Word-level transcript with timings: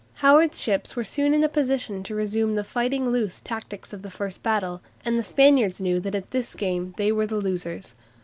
Howard's 0.25 0.59
ships 0.59 0.95
were 0.95 1.03
soon 1.03 1.31
in 1.31 1.43
a 1.43 1.47
position 1.47 2.01
to 2.01 2.15
resume 2.15 2.55
the 2.55 2.63
"fighting 2.63 3.11
loose" 3.11 3.39
tactics 3.39 3.93
of 3.93 4.01
the 4.01 4.09
first 4.09 4.41
battle, 4.41 4.81
and 5.05 5.19
the 5.19 5.23
Spaniards 5.23 5.79
knew 5.79 5.99
that 5.99 6.15
at 6.15 6.31
this 6.31 6.55
game 6.55 6.95
they 6.97 7.11
were 7.11 7.27
the 7.27 7.35
losers. 7.39 7.93